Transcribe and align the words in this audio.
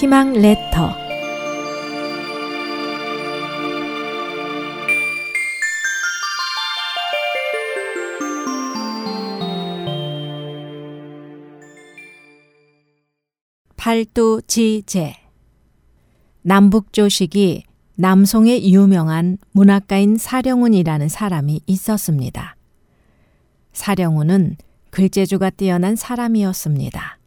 희망 0.00 0.32
레터 0.32 0.94
팔도 13.76 14.42
지제 14.42 15.14
남북조식이 16.42 17.64
남송의 17.96 18.72
유명한 18.72 19.38
문학가인 19.50 20.16
사령운이라는 20.16 21.08
사람이 21.08 21.62
있었습니다. 21.66 22.54
사령운은 23.72 24.58
글재주가 24.90 25.50
뛰어난 25.50 25.96
사람이었습니다. 25.96 27.17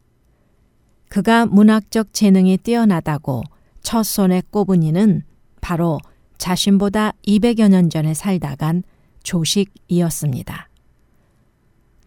그가 1.12 1.44
문학적 1.44 2.14
재능이 2.14 2.56
뛰어나다고 2.56 3.42
첫 3.82 4.02
손에 4.02 4.40
꼽은 4.50 4.82
이는 4.82 5.22
바로 5.60 6.00
자신보다 6.38 7.12
200여 7.26 7.68
년 7.68 7.90
전에 7.90 8.14
살다간 8.14 8.82
조식이었습니다. 9.22 10.70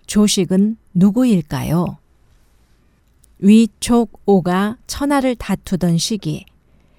조식은 0.08 0.77
누구일까요? 0.96 1.99
위촉오가 3.38 4.77
천하를 4.88 5.35
다투던 5.35 5.99
시기 5.99 6.48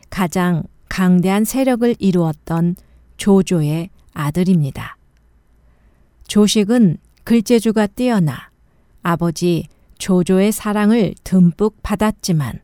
가장 0.09 0.63
강대한 0.89 1.45
세력을 1.45 1.97
이루었던 1.99 2.77
조조의 3.17 3.91
아들입니다. 4.13 4.97
조식은 6.29 6.99
글재주가 7.25 7.89
뛰어나 7.89 8.51
아버지 9.03 9.67
조조의 9.99 10.53
사랑을 10.53 11.15
듬뿍 11.25 11.83
받았지만 11.83 12.61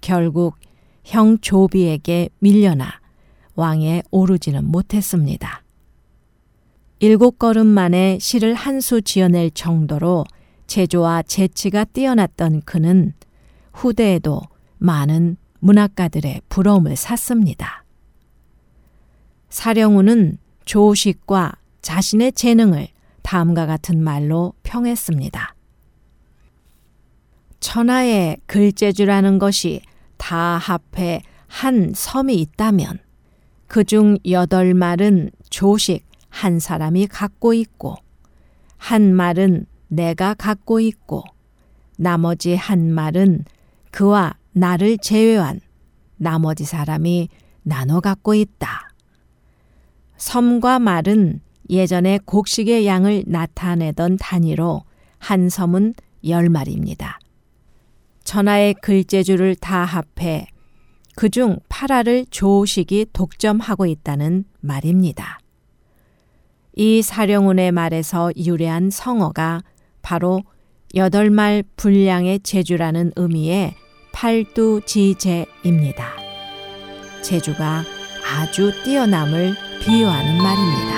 결국 0.00 0.56
형 1.04 1.38
조비에게 1.38 2.30
밀려나 2.38 3.00
왕에 3.54 4.02
오르지는 4.10 4.64
못했습니다. 4.64 5.62
일곱 7.00 7.38
걸음 7.38 7.66
만에 7.66 8.18
시를 8.20 8.54
한 8.54 8.80
수 8.80 9.02
지어낼 9.02 9.50
정도로 9.50 10.24
재조와 10.66 11.22
재치가 11.22 11.84
뛰어났던 11.84 12.62
그는 12.62 13.14
후대에도 13.72 14.42
많은 14.78 15.36
문학가들의 15.60 16.42
부러움을 16.48 16.96
샀습니다. 16.96 17.84
사령우는 19.48 20.38
조식과 20.64 21.52
자신의 21.82 22.32
재능을 22.32 22.88
다음과 23.22 23.66
같은 23.66 24.02
말로 24.02 24.52
평했습니다. 24.62 25.54
천하의 27.68 28.38
글재주라는 28.46 29.38
것이 29.38 29.82
다 30.16 30.56
합해 30.56 31.20
한 31.48 31.92
섬이 31.94 32.34
있다면 32.36 32.98
그중 33.66 34.16
여덟 34.30 34.72
말은 34.72 35.30
조식 35.50 36.06
한 36.30 36.60
사람이 36.60 37.08
갖고 37.08 37.52
있고 37.52 37.96
한 38.78 39.12
말은 39.12 39.66
내가 39.88 40.32
갖고 40.32 40.80
있고 40.80 41.24
나머지 41.98 42.54
한 42.54 42.90
말은 42.90 43.44
그와 43.90 44.38
나를 44.52 44.96
제외한 44.96 45.60
나머지 46.16 46.64
사람이 46.64 47.28
나눠 47.64 48.00
갖고 48.00 48.32
있다. 48.32 48.94
섬과 50.16 50.78
말은 50.78 51.42
예전에 51.68 52.18
곡식의 52.24 52.86
양을 52.86 53.24
나타내던 53.26 54.16
단위로 54.16 54.84
한 55.18 55.50
섬은 55.50 55.92
열 56.24 56.48
마리입니다. 56.48 57.17
천하의 58.28 58.74
글재주를 58.82 59.56
다 59.56 59.86
합해 59.86 60.48
그중 61.16 61.60
8화를 61.70 62.26
조식이 62.30 63.06
독점하고 63.14 63.86
있다는 63.86 64.44
말입니다. 64.60 65.38
이 66.76 67.00
사령운의 67.00 67.72
말에서 67.72 68.30
유래한 68.36 68.90
성어가 68.90 69.62
바로 70.02 70.42
여덟 70.94 71.30
말 71.30 71.64
분량의 71.76 72.40
제주라는 72.40 73.12
의미의 73.16 73.74
팔두지제입니다. 74.12 76.12
제주가 77.22 77.82
아주 78.30 78.72
뛰어남을 78.84 79.54
비유하는 79.80 80.36
말입니다. 80.36 80.97